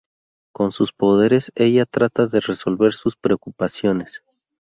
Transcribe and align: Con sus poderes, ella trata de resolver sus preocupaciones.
Con 0.51 0.71
sus 0.71 0.93
poderes, 0.93 1.51
ella 1.53 1.85
trata 1.85 2.25
de 2.25 2.39
resolver 2.39 2.93
sus 2.93 3.15
preocupaciones. 3.15 4.23